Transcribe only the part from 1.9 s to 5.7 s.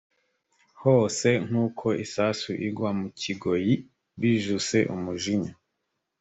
isasu igwa mu kigoyi bijuse umujinya